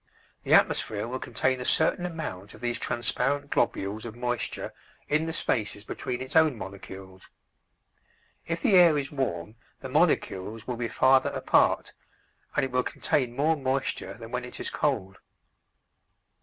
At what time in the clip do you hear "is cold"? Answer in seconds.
14.59-15.19